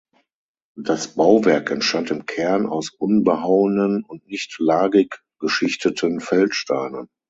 [0.79, 7.07] Das Bauwerk entstand im Kern aus unbehauenen und nicht lagig geschichteten Feldsteinen.